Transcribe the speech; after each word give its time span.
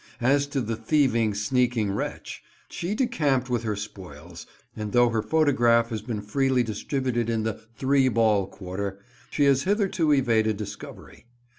As 0.23 0.47
to 0.47 0.61
the 0.61 0.75
thieving, 0.75 1.35
sneaking 1.35 1.91
wretch, 1.91 2.41
she 2.69 2.95
decamped 2.95 3.51
with 3.51 3.61
her 3.61 3.75
spoils; 3.75 4.47
and 4.75 4.93
though 4.93 5.09
her 5.09 5.21
photograph 5.21 5.91
has 5.91 6.01
been 6.01 6.21
freely 6.21 6.63
distributed 6.63 7.29
in 7.29 7.43
the 7.43 7.61
"three 7.77 8.09
ball" 8.09 8.47
quarter, 8.47 8.97
she 9.29 9.43
has 9.43 9.61
hitherto 9.61 10.11
evaded 10.11 10.57
discovery. 10.57 11.27